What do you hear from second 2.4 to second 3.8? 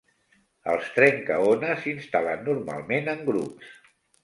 normalment en grups.